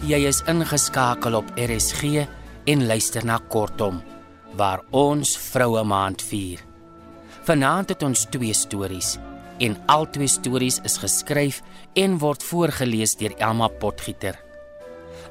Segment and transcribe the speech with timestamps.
[0.00, 2.22] Jy is ingeskakel op RSG
[2.72, 3.98] en luister na Kortom
[4.56, 6.62] waar ons Vroue Maand vier.
[7.44, 9.18] Vanaand het ons twee stories
[9.60, 11.58] en al twee stories is geskryf
[12.00, 14.40] en word voorgeles deur Elma Potgieter.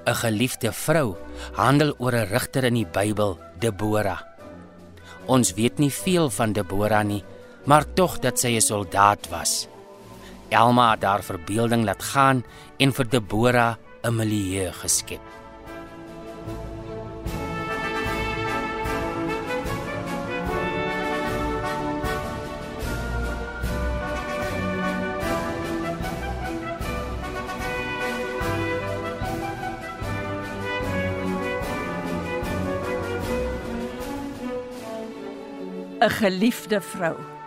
[0.05, 1.17] 'n Geliefde vrou
[1.57, 4.21] handel oor 'n rigter in die Bybel, Debora.
[5.25, 7.23] Ons weet nie veel van Debora nie,
[7.65, 9.67] maar tog dat sy 'n soldaat was.
[10.49, 12.43] Elma het haar verbeelding laat gaan
[12.77, 15.21] en vir Debora 'n milieu geskep.
[36.19, 37.38] geliefde vrou.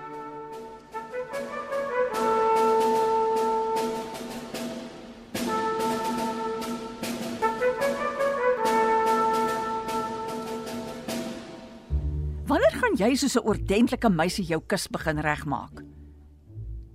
[13.02, 15.82] Jy soos 'n oordentlike meisie jou kus begin regmaak?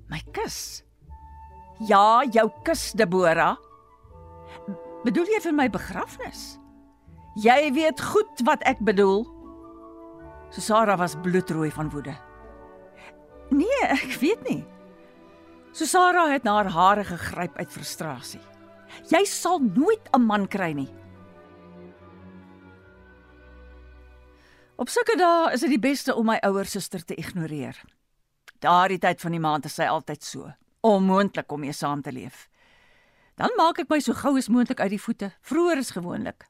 [0.10, 0.84] My kus.
[1.80, 3.58] Ja, jou kus, Debora.
[5.04, 6.60] Bedoel jy vir my begrafnis?
[7.36, 9.28] Jy weet goed wat ek bedoel.
[10.50, 12.16] So Sarah was bloedrooi van woede.
[13.52, 14.66] Nee, ek weet nie.
[15.72, 18.42] So Sarah het na haar hare gegryp uit frustrasie.
[19.12, 20.90] Jy sal nooit 'n man kry nie.
[24.78, 27.80] Op sulke dae is dit die beste om my ouer suster te ignoreer.
[28.62, 30.52] Daardie tyd van die maand is sy altyd so.
[30.86, 32.44] Onmoontlik om mee saam te leef.
[33.42, 36.46] Dan maak ek my so gou as moontlik uit die voete, vroeër as gewoonlik.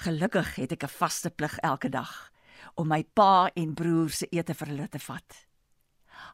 [0.00, 2.32] Gelukkig het ek 'n vaste plig elke dag
[2.74, 5.46] om my pa en broer se ete vir hulle te vat.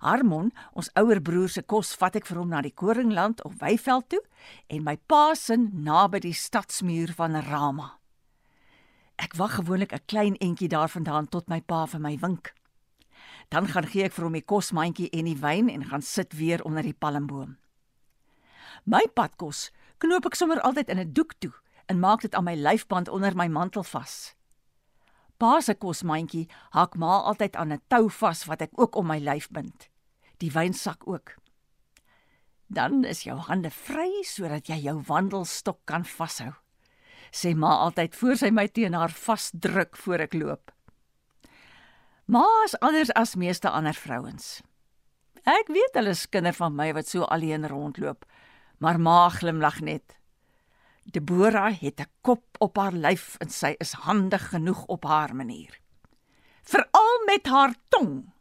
[0.00, 4.08] Harmon, ons ouer broer se kos vat ek vir hom na die Koringland of Weiveld
[4.08, 4.22] toe
[4.68, 7.98] en my pa se naby die stadsmuur van Rama.
[9.18, 12.54] Ek wag gewoonlik 'n klein entjie daarvandaan tot my pa vir my wink.
[13.48, 16.62] Dan gaan gee ek vir hom die kosmandjie en die wyn en gaan sit weer
[16.64, 17.56] onder die palmboom.
[18.84, 21.52] My padkos knoop ek sommer altyd in 'n doek toe
[21.86, 24.34] en maak dit aan my lyfband onder my mantel vas.
[25.38, 29.18] Pa se kosmandjie hak ma altyd aan 'n tou vas wat ek ook om my
[29.18, 29.88] lyf bind.
[30.36, 31.36] Die wynsak ook.
[32.66, 36.52] Dan is jou hande vry sodat jy jou wandelstok kan vashou.
[37.30, 40.72] Sê ma altyd voor sy my teen haar vasdruk voor ek loop.
[42.26, 44.60] Ma is anders as meeste ander vrouens.
[45.48, 48.26] Ek weet hulle is kinders van my wat so alleen rondloop,
[48.84, 50.18] maar ma glimlag net.
[51.08, 55.80] Debora het 'n kop op haar lyf en sy is handig genoeg op haar manier.
[56.62, 58.32] Veral met haar tong.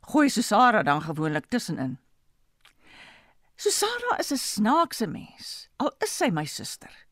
[0.00, 1.98] Gooi Susara dan gewoonlik tussenin.
[3.56, 7.05] Susara is 'n snaakse mens, al is sy my suster.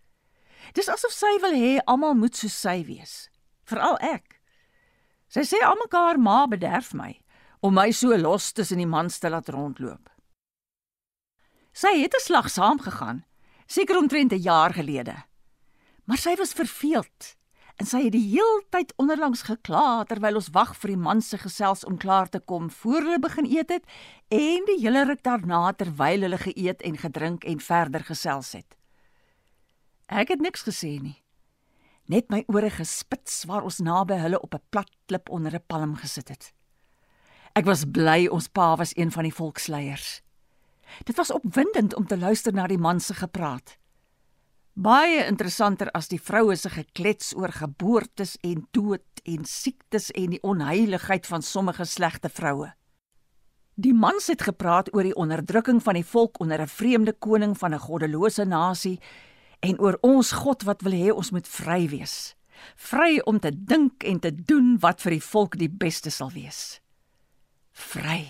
[0.72, 3.28] Dis asof sy wil hê almal moet soos sy wees,
[3.64, 4.40] veral ek.
[5.28, 7.20] Sy sê almekaar ma bederf my
[7.60, 10.08] om my so los tussen die mans te laat rondloop.
[11.72, 13.24] Sy het 'n slag saam gegaan
[13.66, 15.14] seker omtrent 'n jaar gelede.
[16.04, 17.36] Maar sy was verveeld
[17.76, 21.84] en sy het die heeltyd onderlangs gekla terwyl ons wag vir die man se gesels
[21.84, 23.84] om klaar te kom voor hulle begin eet het
[24.28, 28.76] en die hele ruk daarna terwyl hulle geëet en gedrink en verder gesels het.
[30.06, 31.22] Ek het niks gesê nie.
[32.12, 35.96] Net my ore gespits waar ons naby hulle op 'n plat klip onder 'n palm
[35.96, 36.52] gesit het.
[37.54, 40.22] Ek was bly ons pa was een van die volksleiers.
[41.04, 43.78] Dit was opwindend om te luister na die man se gepraat.
[44.72, 50.42] Baie interessanter as die vroue se geklets oor geboortes en dood en siektes en die
[50.42, 52.72] onheiligheid van sommige slegte vroue.
[53.74, 57.74] Die mans het gepraat oor die onderdrukking van die volk onder 'n vreemde koning van
[57.74, 59.00] 'n goddelose nasie
[59.60, 62.34] en oor ons God wat wil hê ons moet vry wees.
[62.76, 66.80] Vry om te dink en te doen wat vir die volk die beste sal wees.
[67.72, 68.24] Vry.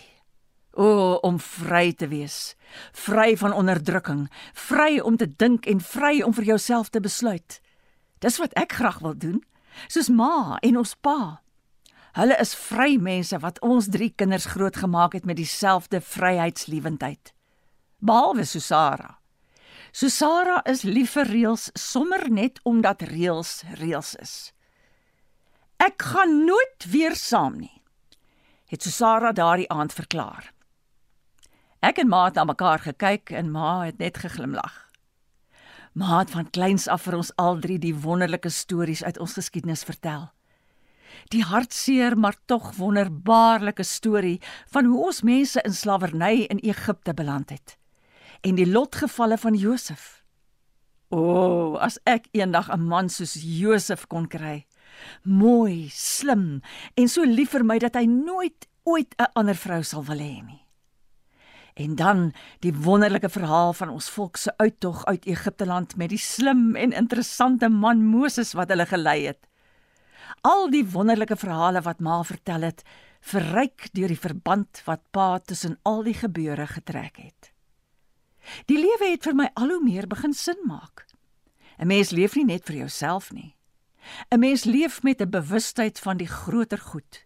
[0.75, 2.57] O, om vry te wees,
[2.99, 4.25] vry van onderdrukking,
[4.59, 7.61] vry om te dink en vry om vir jouself te besluit.
[8.19, 9.39] Dis wat ek graag wil doen,
[9.87, 11.45] soos ma en ons pa.
[12.19, 17.31] Hulle is vry mense wat ons drie kinders grootgemaak het met dieselfde vryheidsliewendheid.
[18.03, 19.24] Behalwe Susara.
[19.95, 24.33] Susara is lief vir reëls sommer net omdat reëls reëls is.
[25.79, 27.77] Ek gaan nooit weer saam nie,
[28.73, 30.49] het Susara daardie aand verklaar.
[31.79, 34.75] Ek en Ma het na mekaar gekyk en Ma het net geglimlag.
[35.95, 39.87] Ma het van kleins af vir ons al drie die wonderlike stories uit ons geskiedenis
[39.87, 40.27] vertel.
[41.31, 44.41] Die hartseer maar tog wonderbaarlike storie
[44.75, 47.79] van hoe ons mense in slawerny in Egipte beland het
[48.45, 50.21] en die lotgevalle van Josef.
[51.09, 54.67] O, oh, as ek eendag 'n man soos Josef kon kry.
[55.23, 56.61] Mooi, slim
[56.95, 60.43] en so lief vir my dat hy nooit ooit 'n ander vrou sal wil hê
[60.45, 60.65] nie.
[61.75, 66.19] En dan die wonderlike verhaal van ons volk se uittog uit Egipte land met die
[66.19, 69.49] slim en interessante man Moses wat hulle gelei het.
[70.41, 72.83] Al die wonderlike verhale wat ma vertel het,
[73.21, 77.54] verryk deur die verband wat pa tussen al die gebeure getrek het.
[78.67, 81.07] Die lewe het vir my al hoe meer begin sin maak.
[81.79, 83.57] 'n Mens leef nie net vir jouself nie.
[84.31, 87.25] 'n Mens leef met 'n bewustheid van die groter goed.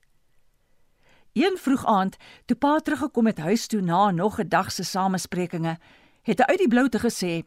[1.33, 2.17] Een vroeg aand,
[2.47, 5.79] toe pa teruggekom het huis toe na nog 'n dag se samesprekinge,
[6.23, 7.43] het hy uit die bloute gesê: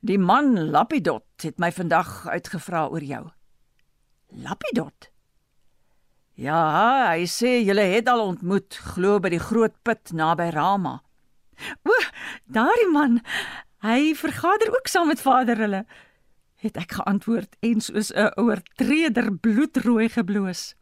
[0.00, 3.30] "Die man Lapidot het my vandag uitgevra oor jou."
[4.28, 5.10] "Lapidot?"
[6.34, 11.02] "Ja, hy sê julle het al ontmoet, glo by die groot put naby Rama."
[11.84, 11.90] "O,
[12.44, 13.20] daardie man,
[13.82, 15.84] hy vergader ook saam met vader hulle."
[16.62, 20.74] het ek geantwoord en soos 'n oortreder bloedrooi gebloos.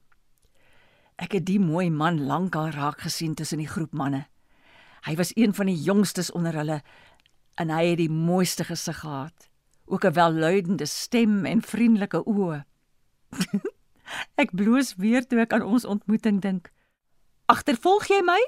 [1.16, 4.26] Ek het die mooi man lankal raak gesien tussen die groep manne.
[5.00, 6.82] Hy was een van die jongstes onder hulle
[7.54, 9.48] en hy het die mooiste gesig gehad,
[9.84, 12.64] ook 'n welluidende stem en vriendelike oë.
[14.42, 16.72] ek bloos weer toe ek aan ons ontmoeting dink.
[17.46, 18.40] Agtervolg jy my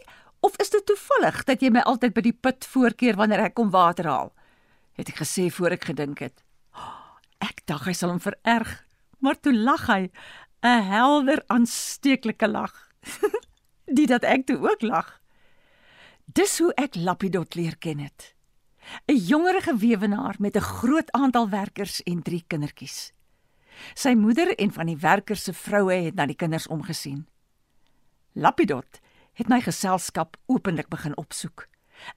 [0.42, 3.70] of is dit toevallig dat jy my altyd by die put voorkeer wanneer ek kom
[3.70, 4.32] water haal?
[4.98, 6.42] het ek gesê voor ek gedink het.
[7.42, 8.74] Ek dink hy sal hom vererg,
[9.24, 10.10] maar toe lag hy
[10.62, 12.74] 'n helder aansteeklike lag.
[13.96, 15.20] Die dat ek toe ook lag.
[16.24, 18.34] Dis hoe ek Lapidot leer ken het.
[19.08, 23.12] 'n Jongerige weewenaar met 'n groot aantal werkers en 3 kindertjies.
[23.94, 27.26] Sy moeder en van die werkers se vroue het na die kinders omgesien.
[28.32, 29.00] Lapidot
[29.32, 31.66] het my geselskap openlik begin opsoek.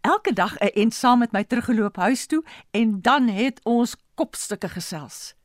[0.02, 4.70] Elke dag 'n en saam met my teruggeloop huis toe en dan het ons kopstukke
[4.70, 5.36] gesels.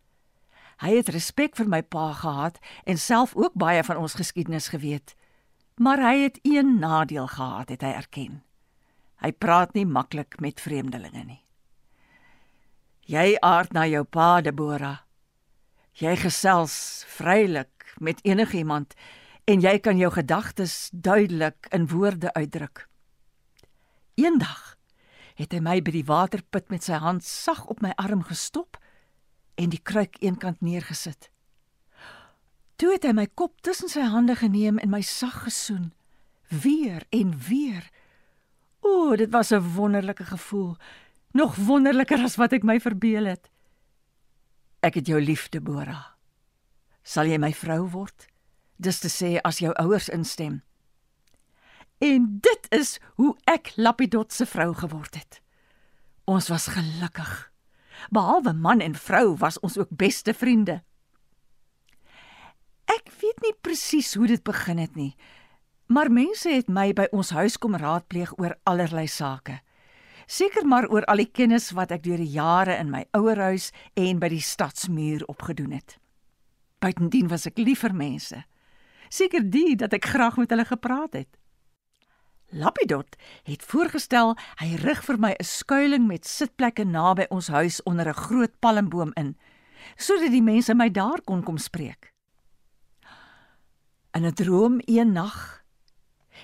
[0.81, 5.14] Hy het respek vir my pa gehad en self ook baie van ons geskiedenis geweet.
[5.76, 8.43] Maar hy het een nadeel gehad, het hy erken.
[9.20, 11.44] Hy praat nie maklik met vreemdelinge nie.
[13.00, 15.05] Jy aard na jou pa, Debora.
[15.93, 18.94] Jy gesels vrylik met enigiemand
[19.50, 22.85] en jy kan jou gedagtes duidelik in woorde uitdruk.
[24.14, 24.76] Eendag
[25.41, 28.79] het hy my by die waterput met sy hand sag op my arm gestop
[29.58, 31.31] en die kruik eenkant neergesit.
[32.79, 35.91] Toe het hy my kop tussen sy hande geneem en my sag gesoen,
[36.49, 37.91] weer en weer.
[38.87, 40.76] O, dit was 'n wonderlike gevoel,
[41.32, 43.50] nog wonderliker as wat ek my verbeel het.
[44.81, 46.17] Ek het jou lief, Debora.
[47.02, 48.31] Sal jy my vrou word?
[48.81, 50.62] Dis te sê as jou ouers instem.
[52.00, 55.41] En dit is hoe ek Lapidot se vrou geword het.
[56.25, 57.50] Ons was gelukkig.
[58.09, 60.81] Behalwe man en vrou was ons ook beste vriende.
[62.88, 65.12] Ek weet nie presies hoe dit begin het nie,
[65.87, 69.61] maar mense het my by ons huis kom raadpleeg oor allerlei sake.
[70.31, 74.23] Seker maar oor al die kennis wat ek deur die jare in my ouerhuis en
[74.23, 75.99] by die stadsmuur opgedoen het.
[76.81, 78.41] Buitendien was ek lief vir mense.
[79.11, 81.31] Seker die dat ek graag met hulle gepraat het.
[82.51, 83.17] Lapidot
[83.47, 88.23] het voorgestel hy rig vir my 'n skuilings met sitplekke naby ons huis onder 'n
[88.27, 89.37] groot palmboom in
[89.97, 92.12] sodat die mense my daar kon kom spreek.
[94.14, 95.64] In 'n droom een nag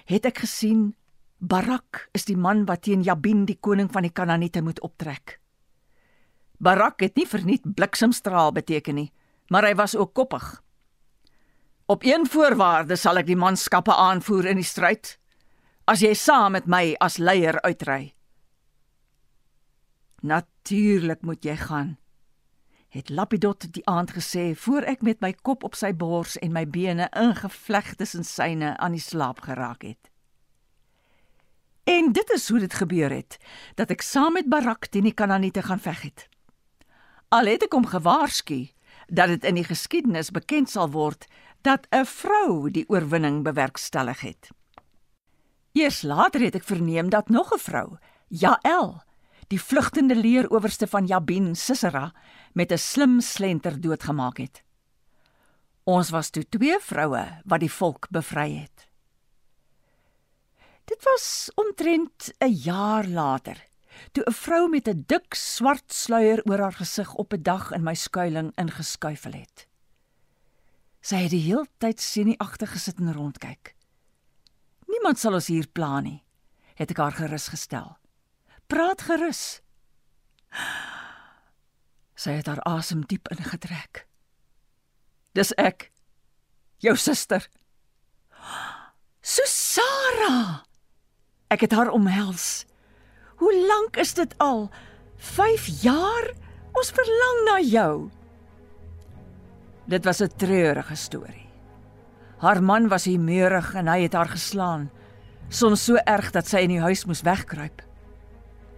[0.04, 0.94] het ek gesien
[1.38, 5.40] Barak is die man wat teen Jabin die koning van die Kanaaniete moet optrek.
[6.58, 9.12] Barak het nie verniet bliksemstraal beteken nie,
[9.48, 10.62] maar hy was ook koppig.
[11.86, 15.12] Op een voorwaarde sal ek die manskappe aanvoer in die stryd,
[15.86, 18.10] as jy saam met my as leier uitry.
[20.26, 21.94] Natuurlik moet jy gaan.
[22.90, 26.64] Het Lapidot die aand gesê voor ek met my kop op sy bors en my
[26.66, 30.10] bene ingevleg tussen syne aan die slaap geraak het.
[31.86, 33.38] En dit is hoe dit gebeur het
[33.78, 36.26] dat ek saam met Barak teen die Kanaaniete gaan veg het.
[37.30, 38.64] Al het ek hom gewaarsku
[39.06, 41.28] dat dit in die geskiedenis bekend sal word
[41.66, 44.50] dat 'n vrou die oorwinning bewerkstellig het.
[45.72, 49.02] Eers later het ek verneem dat nog 'n vrou, Jael,
[49.46, 52.14] die vlugtende leeroowerste van Jabin Sisera,
[52.52, 54.62] met 'n slim slenter doodgemaak het.
[55.84, 58.88] Ons was toe twee vroue wat die volk bevry het.
[60.84, 63.66] Dit was omtrent 'n jaar later,
[64.12, 67.82] toe 'n vrou met 'n dik swart sluier oor haar gesig op 'n dag in
[67.82, 69.65] my skuilings ingeskuifel het.
[71.06, 73.76] Sy het die hele tyd senuagtig gesit en rondkyk.
[74.90, 76.18] Niemand sal ons hier pla nie,
[76.74, 77.92] het ek haar gerus gestel.
[78.66, 79.60] Praat gerus.
[82.18, 84.06] Sy het haar asem diep ingetrek.
[85.38, 85.92] Dis ek,
[86.82, 87.46] jou suster.
[89.22, 90.64] Susara.
[91.54, 92.64] Ek het haar omhels.
[93.38, 94.66] Hoe lank is dit al?
[95.38, 96.32] 5 jaar?
[96.74, 98.08] Ons verlang na jou.
[99.86, 101.46] Dit was 'n treurige storie.
[102.38, 104.90] Haar man was humeurig en hy het haar geslaan,
[105.48, 107.82] soms so erg dat sy in die huis moes wegkruip.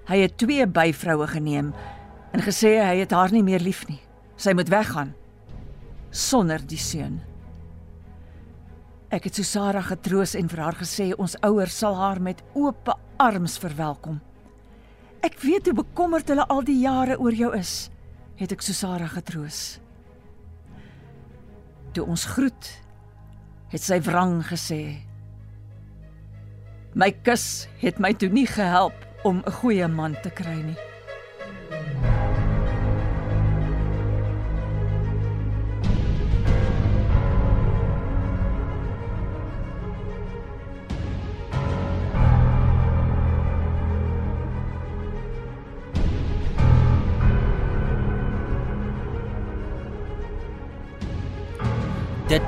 [0.06, 1.74] Hy het twee byvroue geneem
[2.32, 4.00] en gesê hy het haar nie meer lief nie.
[4.36, 5.14] Sy moet weggaan
[6.10, 7.20] sonder die seun.
[9.08, 13.56] Ek het Susara getroos en vir haar gesê ons ouers sal haar met oop arms
[13.58, 14.20] verwelkom.
[15.24, 17.90] Ek weet hoe bekommerd hulle al die jare oor jou is,
[18.36, 19.80] het ek Susara getroos.
[21.92, 22.70] Toe ons groet,
[23.72, 24.98] het sy wrang gesê:
[26.94, 30.87] My kus het my toe nie gehelp om 'n goeie man te kry nie.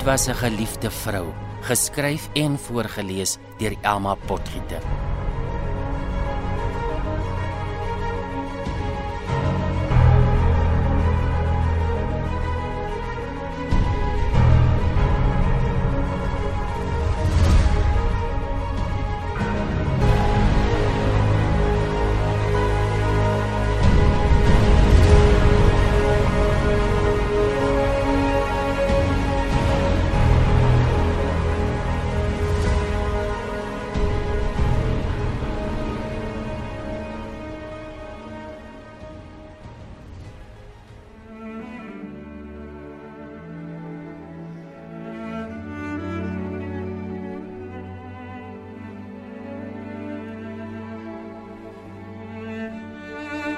[0.01, 1.27] Dit was 'n geliefde vrou,
[1.61, 4.81] geskryf en voorgeles deur Elma Potgieter.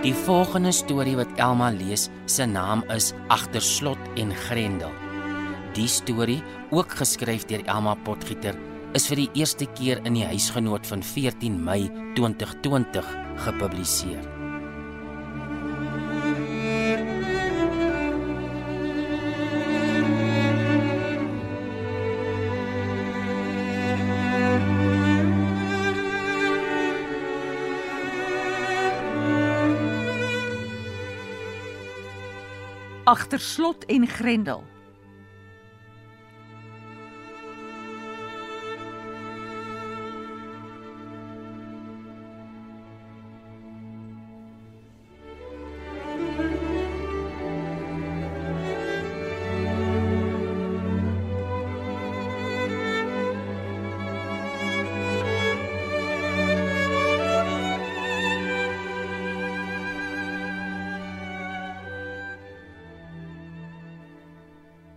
[0.04, 4.92] Die volgende storie wat Elma lees, se naam is Agter slot en grendel.
[5.78, 6.42] Die storie,
[6.76, 8.60] ook geskryf deur Elma Potgieter,
[8.92, 11.88] is vir die eerste keer in die huisgenoot van 14 Mei
[12.20, 13.16] 2020
[13.48, 14.33] gepubliseer.
[33.14, 34.64] Agter slot en grendel.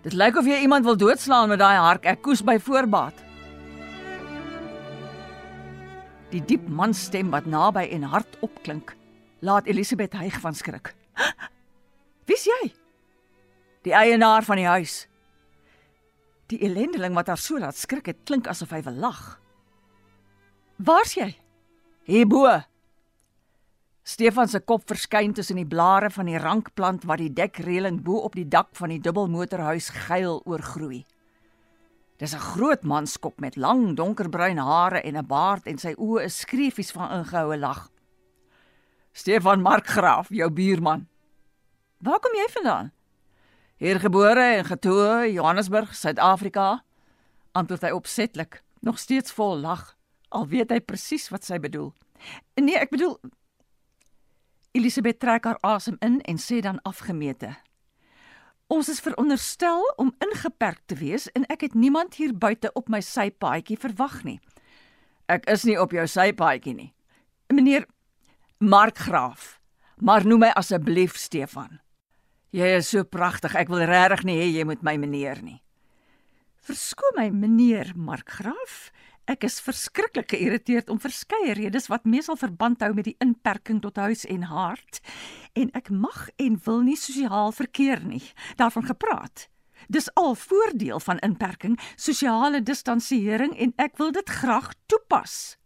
[0.07, 2.05] Dit lyk of jy iemand wil doodslaan met daai hark.
[2.07, 3.19] Ek koes by voorbaat.
[6.31, 8.93] Die diep manstem wat naby en hard opklink,
[9.43, 10.93] laat Elisabeth hyg van skrik.
[12.31, 12.71] Wie's jy?
[13.83, 14.95] Die eienaar van die huis.
[16.55, 19.21] Die ellendeling wat haar so laat skrik het, klink asof hy wil lag.
[20.87, 21.33] Waar's jy?
[22.07, 22.47] Hierbo.
[24.07, 28.37] Stefan se kop verskyn tussen die blare van die rankplant wat die dekreëling bo op
[28.39, 31.03] die dak van die dubbelmotorhuis geil oorgroei.
[32.23, 36.39] Dis 'n groot manskop met lang donkerbruin hare en 'n baard en sy oë is
[36.39, 37.91] skreefies van ingehoue lag.
[39.13, 41.09] Stefan Markgraaf, jou buurman.
[41.99, 42.93] Waar kom jy vandaan?
[43.77, 46.85] Hier gebore en getoe, Johannesburg, Suid-Afrika.
[47.53, 49.97] Antwoord hy opsetlik, nog steeds vol lag,
[50.29, 51.93] al weet hy presies wat sy bedoel.
[52.55, 53.19] Nee, ek bedoel
[54.77, 57.55] Elisabeth trek haar asem in en sê dan afgemete:
[58.69, 63.01] Ons is veronderstel om ingeperk te wees en ek het niemand hier buite op my
[63.01, 64.41] sypaadjie verwag nie.
[65.33, 66.91] Ek is nie op jou sypaadjie nie.
[67.49, 67.87] Meneer
[68.59, 69.61] Markgraaf,
[69.97, 71.79] maar noem my asseblief Stefan.
[72.53, 75.61] Jy is so pragtig, ek wil regtig nie hê jy moet my meneer nie.
[76.67, 78.91] Verskoon my meneer Markgraaf,
[79.27, 83.99] Ek is verskriklik geïrriteerd om verskeie redes wat meesal verband hou met die inperking tot
[83.99, 85.01] huis en hart
[85.59, 88.23] en ek mag en wil nie sosiaal verkeer nie.
[88.61, 89.49] Daarvan gepraat.
[89.91, 95.57] Dis al voordeel van inperking, sosiale distansiering en ek wil dit graag toepas.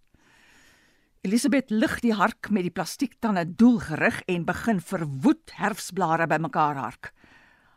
[1.21, 7.13] Elisabeth lig die hark met die plastiektande doelgerig en begin verwoed herfsblare bymekaar hark.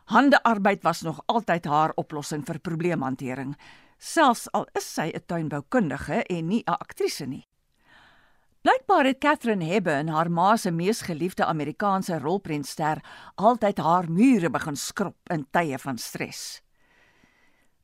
[0.08, 3.52] Handearbeid was nog altyd haar oplossing vir probleemhantering,
[4.04, 7.46] selfs al is sy 'n tuinboukundige en nie 'n aktrise nie.
[8.62, 14.76] Blykbaar het Catherine Hepburn, haar ma se mees geliefde Amerikaanse rolprentster, altyd haar mure begin
[14.76, 16.62] skrob in tye van stres.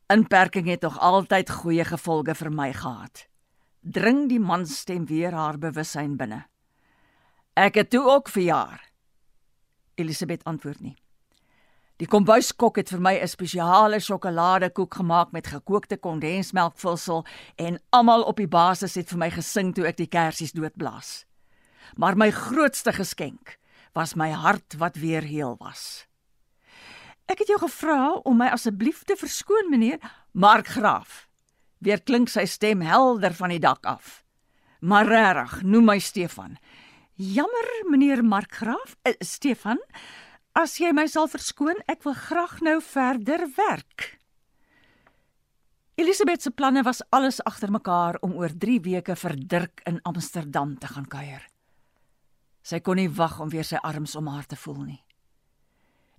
[0.08, 3.30] Inperking het nog altyd goeie gevolge vir my gehad
[3.82, 6.44] dring die man stem weer haar bewussyn binne.
[7.56, 8.80] Ek het toe ook verjaar.
[9.96, 10.96] Elisabeth antwoord nie.
[12.00, 17.26] Die kombuiskok het vir my 'n spesiale sjokoladekoek gemaak met gekookte kondensmelkvulsel
[17.56, 21.26] en almal op die basis het vir my gesing toe ek die kersies doodblaas.
[21.96, 23.58] Maar my grootste geskenk
[23.92, 26.06] was my hart wat weer heel was.
[27.26, 29.98] Ek het jou gevra om my asseblief te verskoon, meneer
[30.32, 31.28] Mark Graaf
[31.80, 34.22] weer klink sy stem helder van die dak af.
[34.80, 36.56] Maar regtig, noem my Stefan.
[37.20, 39.80] Jammer, meneer Markgraaf, uh, Stefan,
[40.60, 44.16] as jy my sal verskoon, ek wil graag nou verder werk.
[46.00, 50.76] Elisabeth se planne was alles agter mekaar om oor 3 weke vir Dirk in Amsterdam
[50.80, 51.42] te gaan kuier.
[52.62, 55.00] Sy kon nie wag om weer sy arms om haar te voel nie.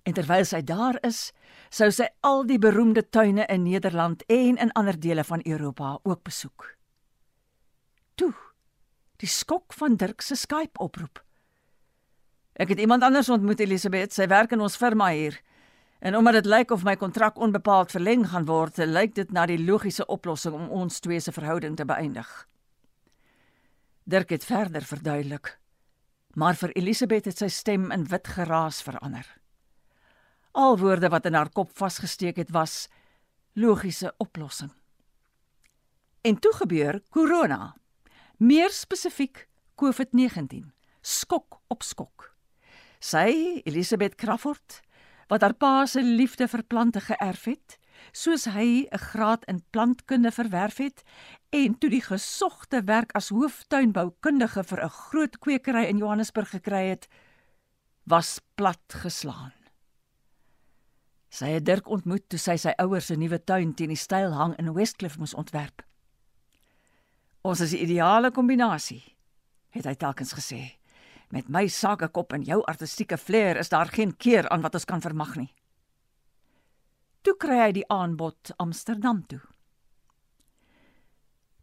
[0.02, 1.30] En terwyl sy daar is,
[1.70, 6.22] sou sy al die beroemde tuine in Nederland en in ander dele van Europa ook
[6.26, 6.66] besoek.
[8.18, 8.32] Toe,
[9.22, 11.22] die skok van Dirk se Skype oproep.
[12.52, 15.38] Ek het iemand anders ontmoet, Elisabeth, sy werk in ons firma hier.
[16.02, 19.60] En omdat dit lyk of my kontrak onbepaald verleng gaan word, lyk dit na die
[19.60, 22.30] logiese oplossing om ons twee se verhouding te beëindig.
[24.04, 25.58] Dirk het verder verduidelik,
[26.34, 29.24] maar vir Elisabeth het sy stem in wit geraas verander.
[30.52, 32.88] Al woorde wat in haar kop vasgesteek het was
[33.54, 34.72] logiese oplossing.
[36.22, 37.76] En toe gebeur corona.
[38.36, 39.46] Meer spesifiek
[39.78, 40.68] COVID-19.
[41.00, 42.31] Skok op skok.
[43.02, 44.78] Sy, Elisabeth Crawford,
[45.26, 47.78] wat haar pa se liefde vir plante geërf het,
[48.14, 51.02] soos hy 'n graad in plantkunde verwerf het
[51.50, 57.08] en toe die gesogte werk as hooftuinboukundige vir 'n groot kwekery in Johannesburg gekry het,
[58.06, 59.52] was plat geslaan.
[61.28, 64.54] Sy het Dirk ontmoet toe sy sy ouers se nuwe tuin teen die styl hang
[64.58, 65.82] in Westcliff moes ontwerp.
[67.42, 69.16] Ons is die ideale kombinasie,
[69.70, 70.81] het hy telkens gesê.
[71.32, 75.00] Met my sakekop en jou artistieke flair is daar geen keer aan wat ons kan
[75.00, 75.48] vermag nie.
[77.24, 79.40] Toe kry hy die aanbod Amsterdam toe.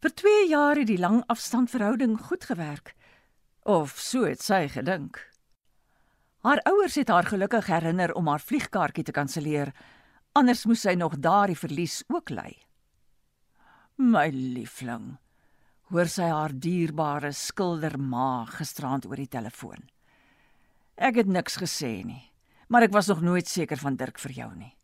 [0.00, 2.94] Vir 2 jaar het die langafstandverhouding goed gewerk.
[3.62, 5.20] Of so het sy gedink.
[6.40, 9.74] Haar ouers het haar gelukkig herinner om haar vliegkaartjie te kanselleer.
[10.32, 12.56] Anders moes sy nog daardie verlies ook ly.
[14.00, 15.18] My liefling,
[15.90, 19.88] hoor sy haar dierbare skilderma gisterand oor die telefoon.
[20.96, 22.22] Ek het niks gesê nie,
[22.68, 24.74] maar ek was nog nooit seker van Dirk vir jou nie.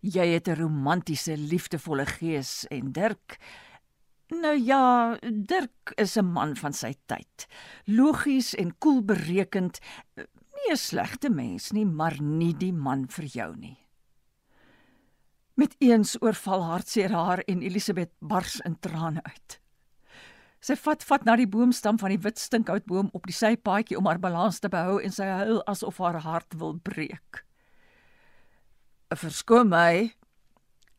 [0.00, 3.38] Jy het 'n romantiese, liefdevolle gees en Dirk
[4.30, 7.46] Nou ja, Dirk is 'n man van sy tyd.
[7.86, 9.80] Logies en koel berekend,
[10.16, 13.78] nie 'n slegte mens nie, maar nie die man vir jou nie.
[15.54, 19.60] Met eens oorval hartseer haar en Elisabeth bars in trane uit.
[20.60, 24.20] Sy vat vat na die boomstam van die wit stinkhoutboom op die sypaadjie om haar
[24.20, 27.44] balans te behou en sy huil asof haar hart wil breek.
[29.08, 30.12] "Verskoon my,"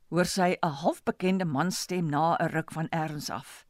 [0.10, 3.66] hoor sy 'n halfbekende man stem na 'n ruk van erns af.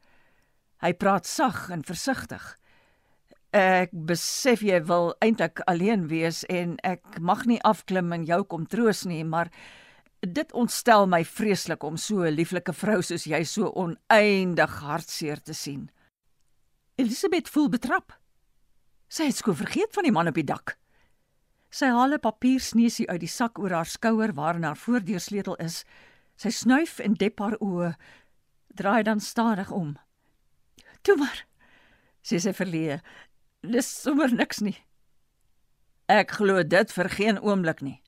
[0.80, 2.56] Hy praat sag en versigtig.
[3.52, 8.66] Ek besef jy wil eintlik alleen wees en ek mag nie afklim en jou kom
[8.66, 9.50] troos nie, maar
[10.22, 15.52] dit ontstel my vreeslik om so 'n lieflike vrou soos jy so oneindig hartseer te
[15.52, 15.90] sien.
[16.94, 18.12] Elisabeth voel betrap.
[19.08, 20.78] Sy het skoon vergeet van die man op die dak.
[21.70, 25.84] Sy haal 'n papiersneusie uit die sak oor haar skouer waarin haar voordeursleutel is.
[26.36, 27.96] Sy snuif en dep haar oë,
[28.74, 29.96] draai dan stadig om.
[31.02, 31.46] "Toe maar,"
[32.22, 33.00] sê sy verleë.
[33.62, 34.78] Dis sommer niks nie.
[36.08, 38.02] Ek glo dit vir geen oomblik nie,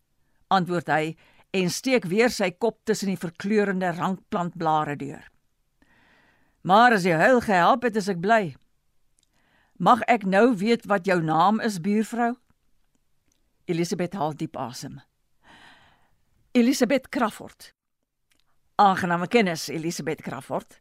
[0.50, 1.16] antwoord hy
[1.54, 5.22] en steek weer sy kop tussen die verkleurende rankplantblare deur.
[6.66, 8.54] Maar as jy huil gehelp het, is ek bly.
[9.78, 12.32] Mag ek nou weet wat jou naam is, buurvrou?
[13.70, 14.98] Elisabeth haal diep asem.
[16.54, 17.72] Elisabeth Crawford.
[18.80, 20.80] Aangename kennis, Elisabeth Crawford.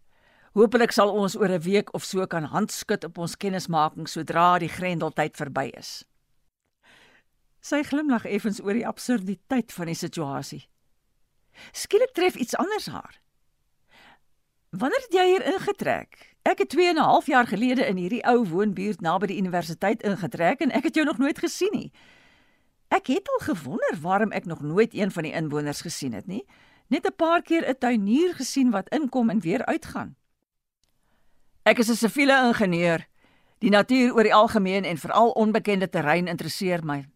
[0.54, 4.70] Hoopelik sal ons oor 'n week of so kan handskud op ons kennismaking sodra die
[4.70, 6.06] grendeltyd verby is.
[7.64, 10.66] Sy glimlag effens oor die absurditeit van die situasie.
[11.72, 13.22] Skielik tref iets anders haar.
[14.74, 16.18] Wanneer het jy hier ingetrek?
[16.44, 20.04] Ek het 2 en 'n half jaar gelede in hierdie ou woonbuurt naby die universiteit
[20.04, 21.92] ingetrek en ek het jou nog nooit gesien nie.
[22.90, 26.46] Ek het al gewonder waarom ek nog nooit een van die inwoners gesien het nie.
[26.88, 30.16] Net 'n paar keer 'n tuinier gesien wat inkom en weer uitgaan.
[31.64, 33.08] Ek is 'n siviele ingenieur.
[33.60, 37.08] Die natuur oor die algemeen en veral onbekende terrein interesseer my.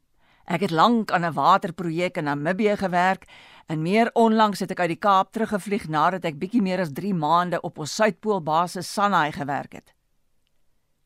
[0.48, 3.28] Ek het lank aan 'n waterprojek in Namibië gewerk
[3.66, 7.14] en meer onlangs het ek uit die Kaap teruggevlieg nadat ek bietjie meer as 3
[7.14, 9.94] maande op ons Suidpoolbasis Sanai gewerk het.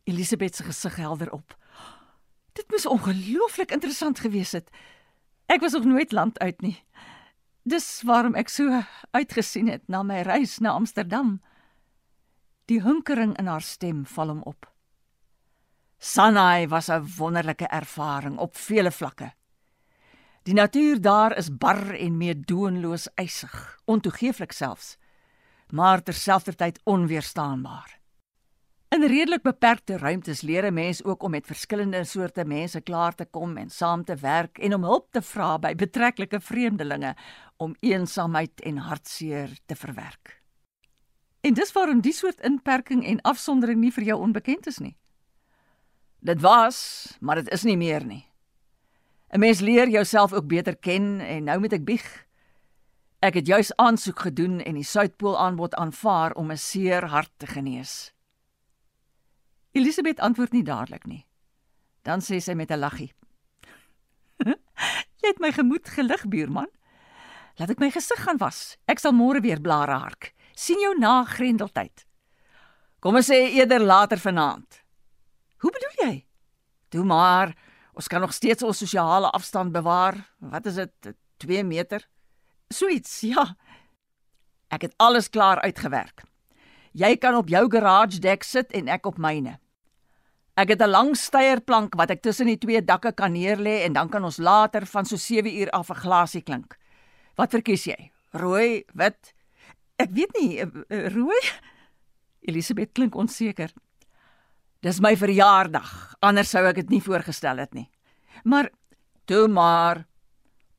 [0.03, 1.57] Elisabeth se gesig helder op.
[2.53, 4.69] Dit moes ongelooflik interessant gewees het.
[5.45, 6.83] Ek was nog nooit land uit nie.
[7.63, 11.41] Dis waarom ek so uitgesien het na my reis na Amsterdam.
[12.65, 14.70] Die hunkering in haar stem val hom op.
[16.03, 19.33] Sanai was 'n wonderlike ervaring op vele vlakke.
[20.43, 24.97] Die natuur daar is bar en meedoenloos ysig, ontoegeeflik selfs,
[25.69, 27.99] maar terselfdertyd onweerstaanbaar.
[28.89, 33.25] In redelik beperkte ruimtes leer 'n mens ook om met verskillende soorte mense klaar te
[33.25, 37.15] kom en saam te werk en om hulp te vra by betreklike vreemdelinge
[37.57, 40.41] om eensaamheid en hartseer te verwerk.
[41.41, 44.97] En dis waarom die soort inperking en afsondering nie vir jou onbekend is nie.
[46.21, 48.25] Dit was, maar dit is nie meer nie.
[49.33, 52.25] 'n Mens leer jouself ook beter ken en nou moet ek bieg.
[53.19, 57.47] Ek het juis aansoek gedoen en die Suidpool aanbod aanvaar om 'n seer hart te
[57.47, 58.13] genees.
[59.71, 61.25] Elisabeth antwoord nie dadelik nie.
[62.01, 63.13] Dan sê sy met 'n laggie:
[65.21, 66.69] "Jy het my gemoed gelig, buurman.
[67.55, 68.77] Laat ek my gesig gaan was.
[68.87, 70.33] Ek sal môre weer blare hark.
[70.55, 72.05] sien jou na Grendeltyd.
[72.99, 74.80] Kom ons sê eerder later vanaand."
[75.61, 76.25] "Hoe bedoel jy?"
[76.89, 77.55] "Toe maar,
[77.93, 80.33] ons kan nog steeds ons sosiale afstand bewaar.
[80.39, 81.13] Wat is dit?
[81.37, 82.07] 2 meter?"
[82.69, 83.55] "Suits, ja.
[84.69, 86.23] Ek het alles klaar uitgewerk."
[86.91, 89.59] Jy kan op jou garage dek sit en ek op myne.
[90.59, 94.09] Ek het 'n lang steierplank wat ek tussen die twee dakke kan neerlê en dan
[94.09, 96.77] kan ons later van so 7 uur af 'n glasie klink.
[97.35, 98.11] Wat verkies jy?
[98.33, 99.33] Rooi, wit?
[99.95, 101.39] Ek weet nie, eh, eh, rooi?
[102.49, 103.71] Elisabeth klink onseker.
[104.81, 105.89] Dis my verjaardag,
[106.25, 107.85] anders sou ek dit nie voorgestel het nie.
[108.43, 108.71] Maar
[109.29, 110.07] toe maar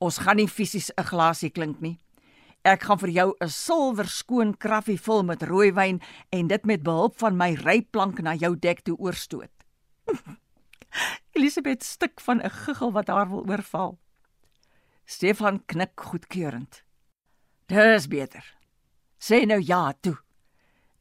[0.03, 1.99] ons gaan nie fisies 'n glasie klink nie.
[2.65, 7.17] Ek gaan vir jou 'n silwer skoon kraffie vul met rooiwyn en dit met behulp
[7.17, 9.51] van my ryplank na jou dek toe oorstoot.
[11.35, 13.99] Elisabeth stik van 'n giggel wat haar wil oorval.
[15.05, 16.83] Stefan knik goedkeurend.
[17.67, 18.43] Dis beter.
[19.17, 20.17] Sê nou ja toe.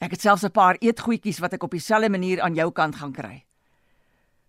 [0.03, 3.13] Ek het selfs 'n paar eetgoedjies wat ek op dieselfde manier aan jou kant gaan
[3.13, 3.45] kry.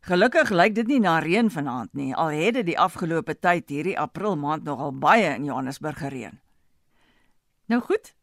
[0.01, 2.15] Gelukkig lyk dit nie na reën vanaand nie.
[2.15, 6.39] Al het dit die afgelope tyd hierdie April maand nogal baie in Johannesburg gereën.
[7.65, 8.13] Nou goed.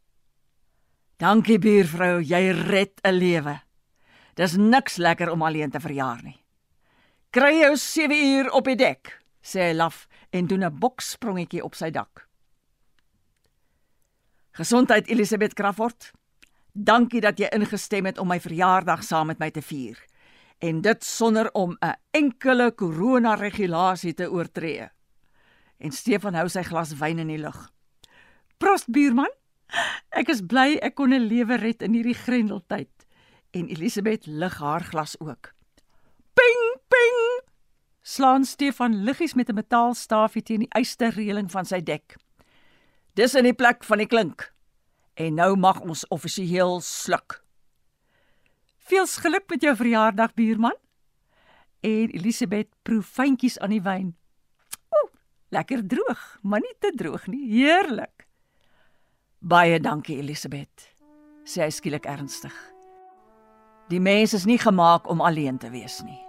[1.17, 3.61] Dankie buurvrou, jy red 'n lewe.
[4.35, 6.45] Dis niks lekker om alleen te verjaar nie.
[7.31, 11.75] Kry jou 7 uur op die dek, sê hy laf en doen 'n boksprongetjie op
[11.75, 12.29] sy dak.
[14.53, 16.13] Gesondheid Elisabeth Crawford.
[16.73, 19.99] Dankie dat jy ingestem het om my verjaardag saam met my te vier.
[20.59, 24.89] En dit sonder om 'n enkele korona regulasie te oortree.
[25.79, 27.71] En Stefan hou sy glas wyn in die lug.
[28.59, 29.31] Prost buurman.
[30.11, 33.07] Ek is bly ek kon 'n lewe red in hierdie grendeltyd.
[33.51, 35.53] En Elisabeth lig haar glas ook.
[36.35, 37.43] Ping ping.
[38.03, 42.17] Slaan Stefan liggies met 'n metaalstaafie teen die ysterreëling van sy dek.
[43.15, 44.53] Dis in die plek van die klink.
[45.21, 47.43] En nou mag ons offisieel sluk.
[48.89, 50.77] Veel geluk met jou verjaardag buurman.
[51.81, 54.15] En Elisabeth proe fyntjies aan die wyn.
[54.97, 55.11] Ooh,
[55.53, 57.45] lekker droog, maar nie te droog nie.
[57.53, 58.27] Heerlik.
[59.41, 60.89] Baie dankie Elisabeth,
[61.49, 62.57] sê hy skielik ernstig.
[63.93, 66.21] Die mens is nie gemaak om alleen te wees nie.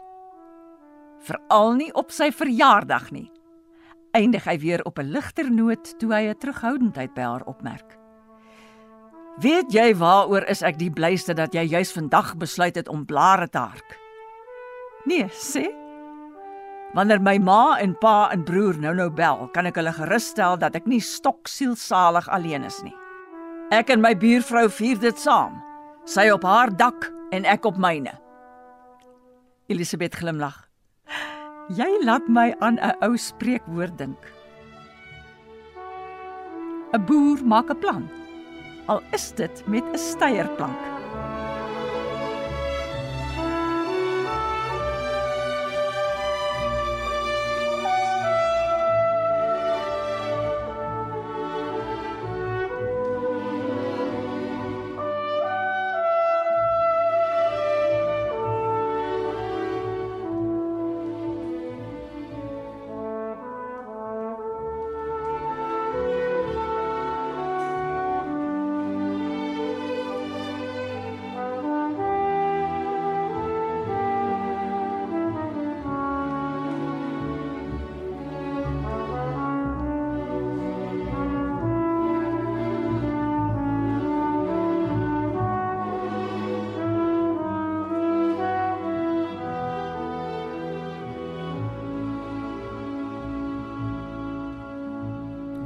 [1.27, 3.27] Veral nie op sy verjaardag nie.
[4.15, 8.00] Eindig hy weer op 'n ligter noot toe hy 'n terughoudendheid by haar opmerk.
[9.39, 13.47] Weet jy waaroor is ek die blyste dat jy juis vandag besluit het om blare
[13.47, 13.95] te hark?
[15.07, 15.69] Nee, sê.
[16.91, 20.89] Wanneer my ma en pa en broer nou-nou bel, kan ek hulle gerusstel dat ek
[20.91, 22.95] nie stoksielsalig alleen is nie.
[23.71, 25.55] Ek en my buurvrou vier dit saam.
[26.03, 28.11] Sy op haar dak en ek op myne.
[29.71, 30.67] Elisabeth glimlag.
[31.71, 34.19] Jy laat my aan 'n ou spreekwoord dink.
[36.91, 38.20] 'n Boer maak 'n plan.
[38.91, 40.90] Al is dit met 'n steierplank.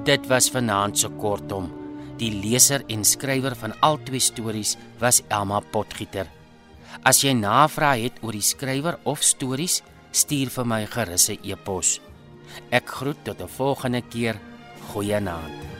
[0.06, 1.72] Dit was vanaand se kortom.
[2.20, 6.30] Die leser en skrywer van al twee stories was Elma Potgieter.
[7.02, 9.82] As jy navraag het oor die skrywer of stories,
[10.14, 12.00] stuur vir my gerus 'n e-pos.
[12.70, 14.38] Ek groet tot 'n volgende keer.
[14.94, 15.75] Goeienaand.